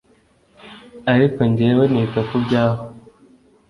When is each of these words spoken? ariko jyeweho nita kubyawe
ariko 1.13 1.39
jyeweho 1.55 1.83
nita 1.91 2.21
kubyawe 2.27 2.81